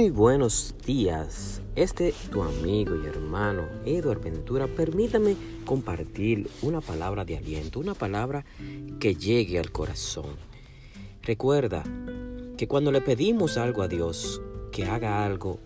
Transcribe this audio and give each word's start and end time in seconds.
Muy 0.00 0.08
buenos 0.08 0.74
días. 0.86 1.60
Este 1.76 2.14
tu 2.32 2.42
amigo 2.42 2.96
y 2.96 3.06
hermano 3.06 3.68
Eduard 3.84 4.22
Ventura, 4.22 4.66
permítame 4.66 5.36
compartir 5.66 6.48
una 6.62 6.80
palabra 6.80 7.26
de 7.26 7.36
aliento, 7.36 7.80
una 7.80 7.92
palabra 7.92 8.46
que 8.98 9.14
llegue 9.14 9.58
al 9.58 9.70
corazón. 9.72 10.36
Recuerda 11.22 11.84
que 12.56 12.66
cuando 12.66 12.90
le 12.92 13.02
pedimos 13.02 13.58
algo 13.58 13.82
a 13.82 13.88
Dios, 13.88 14.40
que 14.72 14.86
haga 14.86 15.22
algo 15.22 15.58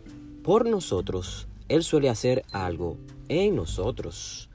por 0.43 0.69
nosotros, 0.69 1.46
Él 1.69 1.85
suele 1.85 2.09
hacer 2.09 2.45
algo 2.51 2.96
en 3.29 3.55
nosotros. 3.55 4.51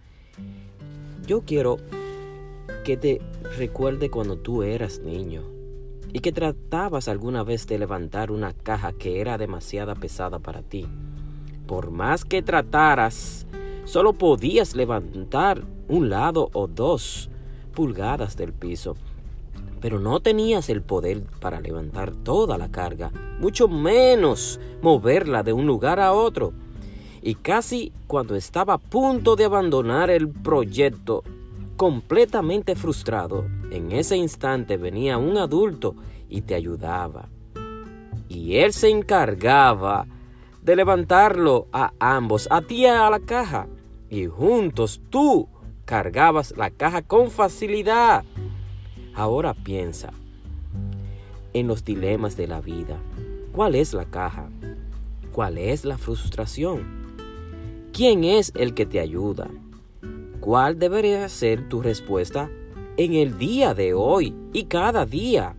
Yo 1.25 1.43
quiero 1.46 1.77
que 2.84 2.98
te 2.98 3.21
recuerde 3.58 4.09
cuando 4.09 4.36
tú 4.36 4.61
eras 4.61 5.00
niño 5.00 5.59
y 6.12 6.20
que 6.20 6.31
tratabas 6.31 7.08
alguna 7.08 7.44
vez 7.44 7.68
de 7.68 7.77
levantar 7.77 8.31
una 8.31 8.54
caja 8.54 8.94
que 8.94 9.22
era 9.22 9.38
demasiado 9.38 9.94
pesada 9.95 10.40
para 10.40 10.62
ti. 10.62 10.88
Por 11.67 11.91
más 11.91 12.26
que 12.26 12.41
trataras, 12.41 13.45
solo 13.86 14.14
podías 14.14 14.76
levantar 14.76 15.64
un 15.88 16.09
lado 16.09 16.50
o 16.53 16.67
dos 16.67 17.30
pulgadas 17.73 18.36
del 18.36 18.53
piso, 18.53 18.95
pero 19.80 20.00
no 20.00 20.20
tenías 20.20 20.70
el 20.70 20.81
poder 20.81 21.23
para 21.40 21.62
levantar 21.62 22.12
toda 22.12 22.58
la 22.58 22.70
carga, 22.70 23.12
mucho 23.39 23.67
menos 23.67 24.59
moverla 24.81 25.44
de 25.44 25.53
un 25.53 25.66
lugar 25.66 26.00
a 26.00 26.14
otro. 26.14 26.53
Y 27.22 27.36
casi 27.36 27.91
cuando 28.08 28.36
estaba 28.36 28.76
a 28.76 28.78
punto 28.78 29.36
de 29.36 29.45
abandonar 29.45 30.09
el 30.09 30.30
proyecto, 30.30 31.23
completamente 31.78 32.76
frustrado, 32.76 33.45
en 33.72 33.91
ese 33.91 34.18
instante 34.18 34.78
venía 34.78 35.18
un 35.18 35.38
adulto 35.38 35.95
y 36.30 36.42
te 36.42 36.56
ayudaba. 36.56 37.30
Y 38.28 38.58
él 38.58 38.73
se 38.73 38.89
encargaba 38.89 40.08
de 40.61 40.76
levantarlo 40.76 41.67
a 41.72 41.94
ambos, 42.00 42.48
a 42.52 42.61
ti 42.61 42.86
a 42.86 43.09
la 43.09 43.20
caja. 43.20 43.67
Y 44.09 44.26
juntos 44.26 45.02
tú 45.09 45.48
cargabas 45.86 46.56
la 46.58 46.70
caja 46.70 47.02
con 47.02 47.31
facilidad. 47.31 48.23
Ahora 49.16 49.53
piensa 49.53 50.11
en 51.54 51.67
los 51.67 51.83
dilemas 51.83 52.38
de 52.38 52.48
la 52.48 52.61
vida. 52.61 52.98
¿Cuál 53.52 53.76
es 53.76 53.94
la 53.94 54.06
caja? 54.06 54.50
¿Cuál 55.31 55.58
es 55.58 55.86
la 55.86 55.98
frustración? 55.98 57.00
¿Quién 57.94 58.23
es 58.23 58.52
el 58.56 58.73
que 58.73 58.86
te 58.86 59.00
ayuda? 59.00 59.48
¿Cuál 60.39 60.80
debería 60.80 61.28
ser 61.28 61.67
tu 61.67 61.81
respuesta 61.81 62.50
en 63.00 63.14
el 63.14 63.38
día 63.38 63.73
de 63.73 63.94
hoy 63.94 64.36
y 64.52 64.66
cada 64.66 65.05
día? 65.05 65.55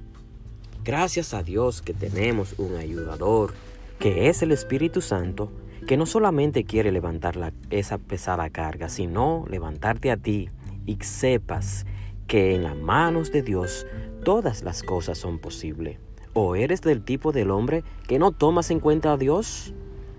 Gracias 0.85 1.33
a 1.33 1.43
Dios 1.43 1.81
que 1.81 1.95
tenemos 1.95 2.55
un 2.59 2.77
ayudador, 2.77 3.55
que 3.99 4.29
es 4.29 4.43
el 4.43 4.53
Espíritu 4.53 5.01
Santo, 5.01 5.51
que 5.87 5.97
no 5.97 6.05
solamente 6.05 6.65
quiere 6.65 6.93
levantar 6.93 7.55
esa 7.71 7.97
pesada 7.97 8.51
carga, 8.51 8.91
sino 8.91 9.47
levantarte 9.49 10.11
a 10.11 10.19
ti 10.19 10.51
y 10.85 10.99
sepas 11.01 11.87
que 12.27 12.55
en 12.55 12.63
las 12.63 12.77
manos 12.77 13.33
de 13.33 13.41
Dios 13.41 13.87
todas 14.23 14.63
las 14.63 14.83
cosas 14.83 15.17
son 15.17 15.39
posibles. 15.39 15.97
¿O 16.35 16.57
eres 16.57 16.83
del 16.83 17.03
tipo 17.03 17.33
del 17.33 17.51
hombre 17.53 17.85
que 18.07 18.19
no 18.19 18.33
tomas 18.33 18.71
en 18.71 18.81
cuenta 18.81 19.15
a 19.15 19.17
Dios? 19.17 19.73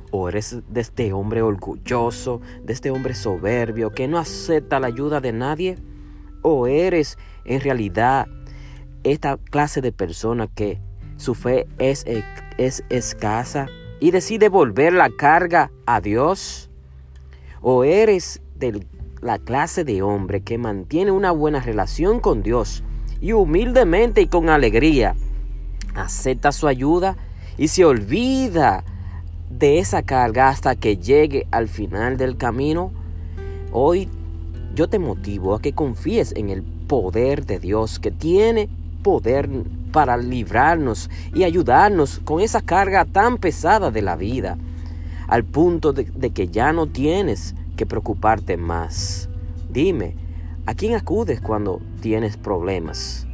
¿O 0.09 0.27
eres 0.27 0.63
de 0.67 0.81
este 0.81 1.13
hombre 1.13 1.43
orgulloso, 1.43 2.41
de 2.63 2.73
este 2.73 2.89
hombre 2.89 3.13
soberbio 3.13 3.91
que 3.91 4.07
no 4.07 4.17
acepta 4.17 4.79
la 4.79 4.87
ayuda 4.87 5.21
de 5.21 5.33
nadie? 5.33 5.77
¿O 6.41 6.67
eres 6.67 7.17
en 7.45 7.61
realidad 7.61 8.27
esta 9.03 9.37
clase 9.37 9.81
de 9.81 9.91
persona 9.91 10.47
que 10.47 10.79
su 11.17 11.35
fe 11.35 11.67
es, 11.77 12.05
es 12.57 12.83
escasa 12.89 13.67
y 13.99 14.11
decide 14.11 14.49
volver 14.49 14.93
la 14.93 15.09
carga 15.09 15.71
a 15.85 16.01
Dios? 16.01 16.69
¿O 17.61 17.83
eres 17.83 18.41
de 18.55 18.85
la 19.21 19.37
clase 19.37 19.83
de 19.83 20.01
hombre 20.01 20.41
que 20.41 20.57
mantiene 20.57 21.11
una 21.11 21.31
buena 21.31 21.59
relación 21.59 22.19
con 22.19 22.41
Dios 22.41 22.83
y 23.19 23.33
humildemente 23.33 24.21
y 24.21 24.27
con 24.27 24.49
alegría 24.49 25.15
acepta 25.95 26.51
su 26.51 26.67
ayuda 26.67 27.17
y 27.57 27.67
se 27.67 27.85
olvida 27.85 28.83
de 29.49 29.79
esa 29.79 30.03
carga 30.03 30.49
hasta 30.49 30.75
que 30.75 30.97
llegue 30.97 31.45
al 31.51 31.67
final 31.67 32.17
del 32.17 32.37
camino, 32.37 32.91
hoy 33.71 34.09
yo 34.75 34.87
te 34.87 34.99
motivo 34.99 35.55
a 35.55 35.61
que 35.61 35.73
confíes 35.73 36.33
en 36.35 36.49
el 36.49 36.63
poder 36.63 37.45
de 37.45 37.59
Dios 37.59 37.99
que 37.99 38.11
tiene 38.11 38.69
poder 39.03 39.49
para 39.91 40.17
librarnos 40.17 41.09
y 41.33 41.43
ayudarnos 41.43 42.19
con 42.23 42.41
esa 42.41 42.61
carga 42.61 43.05
tan 43.05 43.37
pesada 43.37 43.91
de 43.91 44.01
la 44.01 44.15
vida, 44.15 44.57
al 45.27 45.43
punto 45.43 45.93
de, 45.93 46.03
de 46.03 46.31
que 46.31 46.47
ya 46.47 46.71
no 46.73 46.87
tienes 46.87 47.55
que 47.75 47.85
preocuparte 47.85 48.57
más. 48.57 49.29
Dime, 49.69 50.15
¿a 50.65 50.73
quién 50.73 50.95
acudes 50.95 51.41
cuando 51.41 51.81
tienes 52.01 52.37
problemas? 52.37 53.27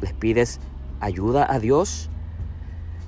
¿Les 0.00 0.12
pides 0.12 0.60
ayuda 1.00 1.50
a 1.50 1.58
Dios? 1.58 2.10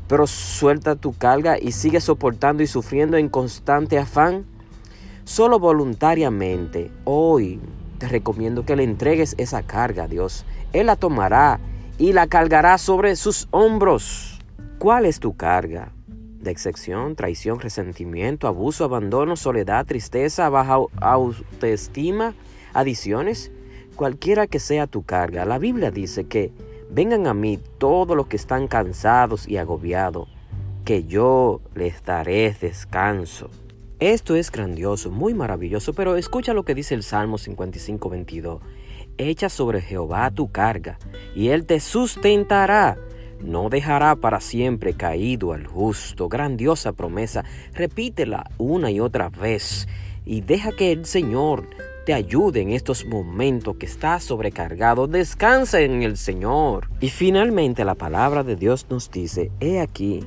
pero 0.09 0.27
suelta 0.27 0.95
tu 0.95 1.13
carga 1.13 1.59
y 1.61 1.73
sigue 1.73 2.01
soportando 2.01 2.63
y 2.63 2.67
sufriendo 2.67 3.17
en 3.17 3.29
constante 3.29 3.99
afán? 3.99 4.45
Solo 5.27 5.59
voluntariamente, 5.59 6.91
hoy 7.05 7.61
te 7.99 8.09
recomiendo 8.09 8.65
que 8.65 8.77
le 8.77 8.85
entregues 8.85 9.35
esa 9.37 9.63
carga 9.63 10.05
a 10.05 10.09
Dios. 10.09 10.47
Él 10.73 10.87
la 10.87 10.97
tomará 10.97 11.61
y 11.99 12.15
la 12.15 12.27
cargará 12.27 12.79
sobre 12.79 13.17
sus 13.17 13.49
hombros. 13.51 14.41
¿Cuál 14.79 15.05
es 15.05 15.21
tu 15.21 15.37
carga? 15.37 15.93
De 16.09 16.51
excepción, 16.51 17.17
traición, 17.17 17.61
resentimiento, 17.61 18.49
abuso, 18.49 18.85
abandono, 18.85 19.37
soledad, 19.37 19.85
tristeza, 19.85 20.49
baja 20.49 20.79
autoestima, 21.01 22.35
adiciones. 22.73 23.51
Cualquiera 23.97 24.47
que 24.47 24.61
sea 24.61 24.87
tu 24.87 25.03
carga, 25.03 25.45
la 25.45 25.59
Biblia 25.59 25.91
dice 25.91 26.25
que 26.25 26.53
Vengan 26.89 27.27
a 27.27 27.35
mí 27.35 27.59
todos 27.79 28.17
los 28.17 28.29
que 28.29 28.37
están 28.37 28.69
cansados 28.69 29.49
y 29.49 29.57
agobiados, 29.57 30.29
que 30.85 31.05
yo 31.05 31.61
les 31.75 32.03
daré 32.05 32.57
descanso. 32.61 33.51
Esto 33.99 34.37
es 34.37 34.53
grandioso, 34.53 35.11
muy 35.11 35.33
maravilloso, 35.33 35.95
pero 35.95 36.17
escucha 36.17 36.53
lo 36.53 36.65
que 36.65 36.75
dice 36.75 36.95
el 36.95 37.03
Salmo 37.03 37.39
55, 37.39 38.11
22. 38.11 38.61
Echa 39.17 39.49
sobre 39.49 39.81
Jehová 39.81 40.31
tu 40.31 40.53
carga, 40.53 40.99
y 41.35 41.49
él 41.49 41.65
te 41.65 41.81
sustentará. 41.81 42.99
No 43.41 43.71
dejará 43.71 44.15
para 44.17 44.41
siempre 44.41 44.93
caído 44.93 45.55
al 45.55 45.67
justo. 45.67 46.29
Grandiosa 46.29 46.93
promesa. 46.93 47.45
Repítela 47.73 48.51
una 48.59 48.91
y 48.91 49.01
otra 49.01 49.31
vez. 49.31 49.89
Y 50.27 50.43
deja 50.43 50.73
que 50.73 50.93
el 50.93 51.07
Señor 51.07 51.67
te 52.05 52.13
ayude 52.13 52.61
en 52.61 52.73
estos 52.73 53.07
momentos 53.07 53.77
que 53.77 53.87
estás 53.87 54.25
sobrecargado. 54.25 55.07
Descansa 55.07 55.81
en 55.81 56.03
el 56.03 56.19
Señor. 56.19 56.89
Y 57.01 57.09
finalmente 57.09 57.85
la 57.85 57.95
palabra 57.95 58.43
de 58.43 58.57
Dios 58.57 58.87
nos 58.91 59.11
dice, 59.11 59.51
he 59.61 59.81
aquí, 59.81 60.21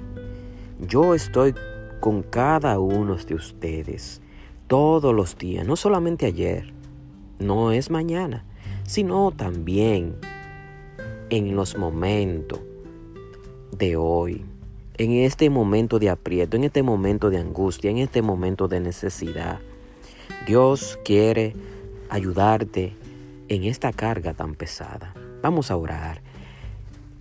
yo 0.80 1.14
estoy 1.14 1.54
con 2.00 2.24
cada 2.24 2.80
uno 2.80 3.16
de 3.16 3.36
ustedes 3.36 4.22
todos 4.68 5.14
los 5.14 5.38
días, 5.38 5.66
no 5.66 5.76
solamente 5.76 6.26
ayer, 6.26 6.74
no 7.40 7.72
es 7.72 7.90
mañana, 7.90 8.46
sino 8.86 9.32
también 9.32 10.16
en 11.30 11.56
los 11.56 11.78
momentos 11.78 12.60
de 13.78 13.96
hoy, 13.96 14.46
en 14.98 15.12
este 15.12 15.50
momento 15.50 16.00
de 16.00 16.10
aprieto, 16.10 16.58
en 16.58 16.66
este 16.66 16.84
momento 16.84 17.30
de 17.30 17.38
angustia, 17.38 17.90
en 17.90 17.98
este 17.98 18.22
momento 18.22 18.68
de 18.68 18.80
necesidad. 18.80 19.60
Dios 20.46 21.00
quiere 21.04 21.56
ayudarte 22.10 22.94
en 23.48 23.64
esta 23.64 23.92
carga 23.92 24.34
tan 24.34 24.56
pesada. 24.56 25.14
Vamos 25.42 25.72
a 25.72 25.78
orar. 25.78 26.22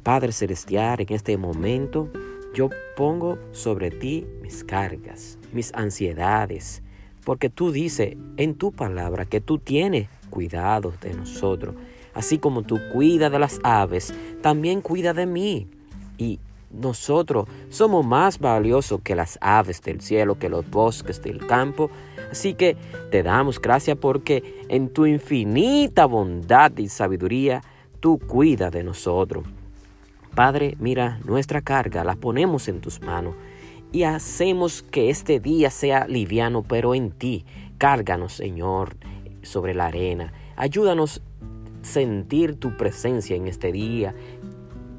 Padre 0.02 0.32
Celestial, 0.32 1.00
en 1.00 1.12
este 1.12 1.36
momento 1.36 2.10
yo 2.58 2.70
pongo 2.96 3.38
sobre 3.52 3.92
ti 3.92 4.26
mis 4.42 4.64
cargas, 4.64 5.38
mis 5.52 5.72
ansiedades, 5.74 6.82
porque 7.24 7.50
tú 7.50 7.70
dices 7.70 8.16
en 8.36 8.56
tu 8.56 8.72
palabra 8.72 9.26
que 9.26 9.40
tú 9.40 9.58
tienes 9.58 10.08
cuidado 10.28 10.92
de 11.00 11.14
nosotros. 11.14 11.76
Así 12.14 12.38
como 12.38 12.62
tú 12.62 12.80
cuidas 12.92 13.30
de 13.30 13.38
las 13.38 13.60
aves, 13.62 14.12
también 14.42 14.80
cuida 14.80 15.14
de 15.14 15.26
mí. 15.26 15.68
Y 16.18 16.40
nosotros 16.72 17.46
somos 17.68 18.04
más 18.04 18.40
valiosos 18.40 19.02
que 19.02 19.14
las 19.14 19.38
aves 19.40 19.80
del 19.80 20.00
cielo, 20.00 20.36
que 20.36 20.48
los 20.48 20.68
bosques 20.68 21.22
del 21.22 21.46
campo. 21.46 21.92
Así 22.32 22.54
que 22.54 22.76
te 23.12 23.22
damos 23.22 23.60
gracias 23.60 23.96
porque 23.98 24.64
en 24.68 24.88
tu 24.88 25.06
infinita 25.06 26.06
bondad 26.06 26.76
y 26.76 26.88
sabiduría 26.88 27.62
tú 28.00 28.18
cuidas 28.18 28.72
de 28.72 28.82
nosotros. 28.82 29.44
Padre, 30.38 30.76
mira, 30.78 31.18
nuestra 31.24 31.62
carga 31.62 32.04
la 32.04 32.14
ponemos 32.14 32.68
en 32.68 32.80
tus 32.80 33.02
manos 33.02 33.34
y 33.90 34.04
hacemos 34.04 34.84
que 34.84 35.10
este 35.10 35.40
día 35.40 35.68
sea 35.68 36.06
liviano, 36.06 36.62
pero 36.62 36.94
en 36.94 37.10
ti. 37.10 37.44
Cárganos, 37.76 38.34
Señor, 38.34 38.96
sobre 39.42 39.74
la 39.74 39.86
arena. 39.86 40.32
Ayúdanos 40.54 41.22
sentir 41.82 42.54
tu 42.54 42.76
presencia 42.76 43.34
en 43.34 43.48
este 43.48 43.72
día 43.72 44.14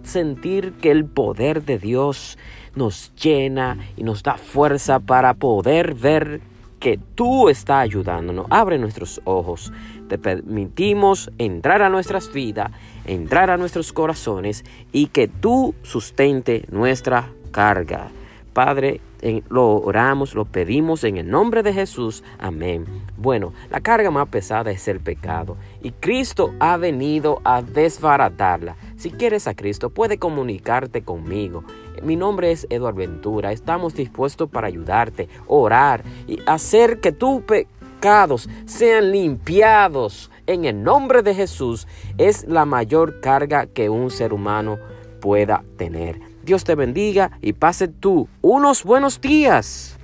sentir 0.03 0.73
que 0.73 0.91
el 0.91 1.05
poder 1.05 1.63
de 1.63 1.79
Dios 1.79 2.37
nos 2.75 3.13
llena 3.15 3.77
y 3.95 4.03
nos 4.03 4.23
da 4.23 4.35
fuerza 4.35 4.99
para 4.99 5.35
poder 5.35 5.93
ver 5.93 6.41
que 6.79 6.99
tú 7.15 7.49
estás 7.49 7.83
ayudándonos. 7.83 8.47
Abre 8.49 8.77
nuestros 8.77 9.21
ojos. 9.25 9.71
Te 10.07 10.17
permitimos 10.17 11.29
entrar 11.37 11.81
a 11.81 11.89
nuestras 11.89 12.33
vidas, 12.33 12.71
entrar 13.09 13.49
a 13.49 13.57
nuestros 13.57 13.91
corazones 13.91 14.63
y 14.91 15.07
que 15.07 15.27
tú 15.27 15.73
sustente 15.81 16.65
nuestra 16.69 17.31
carga. 17.51 18.09
Padre, 18.53 19.01
lo 19.49 19.77
oramos, 19.77 20.33
lo 20.35 20.45
pedimos 20.45 21.03
en 21.03 21.17
el 21.17 21.29
nombre 21.29 21.63
de 21.63 21.73
Jesús. 21.73 22.23
Amén. 22.39 22.85
Bueno, 23.17 23.53
la 23.69 23.81
carga 23.81 24.11
más 24.11 24.27
pesada 24.29 24.71
es 24.71 24.87
el 24.87 24.99
pecado 24.99 25.57
y 25.81 25.91
Cristo 25.91 26.53
ha 26.59 26.77
venido 26.77 27.41
a 27.43 27.61
desbaratarla. 27.61 28.75
Si 28.97 29.11
quieres 29.11 29.47
a 29.47 29.55
Cristo, 29.55 29.89
puede 29.89 30.17
comunicarte 30.17 31.03
conmigo. 31.03 31.63
Mi 32.03 32.15
nombre 32.15 32.51
es 32.51 32.65
Eduardo 32.69 32.99
Ventura. 32.99 33.51
Estamos 33.51 33.93
dispuestos 33.93 34.49
para 34.49 34.67
ayudarte, 34.67 35.29
orar 35.47 36.03
y 36.27 36.39
hacer 36.45 36.99
que 36.99 37.11
tus 37.11 37.41
pecados 37.43 38.49
sean 38.65 39.11
limpiados 39.11 40.31
en 40.49 40.65
el 40.65 40.83
nombre 40.83 41.21
de 41.21 41.35
Jesús. 41.35 41.87
Es 42.17 42.45
la 42.47 42.65
mayor 42.65 43.21
carga 43.21 43.67
que 43.67 43.89
un 43.89 44.09
ser 44.09 44.33
humano 44.33 44.79
pueda 45.21 45.63
tener. 45.77 46.19
Dios 46.43 46.63
te 46.63 46.75
bendiga 46.75 47.31
y 47.41 47.53
pase 47.53 47.87
tú 47.87 48.27
unos 48.41 48.83
buenos 48.83 49.21
días. 49.21 49.97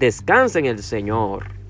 Descansa 0.00 0.58
en 0.58 0.66
el 0.66 0.82
Señor. 0.82 1.63